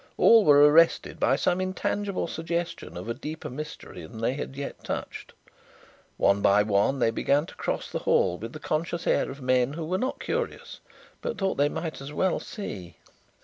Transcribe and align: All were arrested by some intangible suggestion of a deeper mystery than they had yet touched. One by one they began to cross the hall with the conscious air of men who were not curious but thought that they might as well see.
All 0.17 0.43
were 0.45 0.63
arrested 0.67 1.19
by 1.19 1.35
some 1.35 1.61
intangible 1.61 2.25
suggestion 2.27 2.97
of 2.97 3.07
a 3.07 3.13
deeper 3.13 3.51
mystery 3.51 4.01
than 4.01 4.19
they 4.19 4.33
had 4.33 4.55
yet 4.55 4.83
touched. 4.83 5.31
One 6.17 6.41
by 6.41 6.63
one 6.63 6.97
they 6.97 7.11
began 7.11 7.45
to 7.45 7.53
cross 7.53 7.91
the 7.91 7.99
hall 7.99 8.39
with 8.39 8.53
the 8.53 8.59
conscious 8.59 9.05
air 9.05 9.29
of 9.29 9.43
men 9.43 9.73
who 9.73 9.85
were 9.85 9.99
not 9.99 10.19
curious 10.19 10.79
but 11.21 11.37
thought 11.37 11.57
that 11.57 11.63
they 11.65 11.69
might 11.79 12.01
as 12.01 12.11
well 12.11 12.39
see. 12.39 12.95